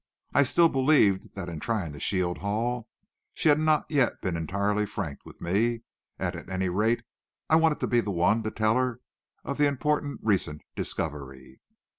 I 0.33 0.41
still 0.41 0.67
believed 0.67 1.35
that 1.35 1.47
in 1.47 1.59
trying 1.59 1.93
to 1.93 1.99
shield 1.99 2.39
Hall, 2.39 2.89
she 3.35 3.49
had 3.49 3.59
not 3.59 3.85
yet 3.87 4.19
been 4.19 4.35
entirely 4.35 4.87
frank 4.87 5.23
with 5.27 5.39
me, 5.41 5.83
and 6.17 6.35
at 6.35 6.49
any 6.49 6.69
rate, 6.69 7.03
I 7.51 7.57
wanted 7.57 7.79
to 7.81 7.85
be 7.87 8.01
the 8.01 8.09
one 8.09 8.41
to 8.41 8.49
tell 8.49 8.77
her 8.77 9.01
of 9.43 9.59
the 9.59 9.67
important 9.67 10.21
recent 10.23 10.63
discovery. 10.75 11.61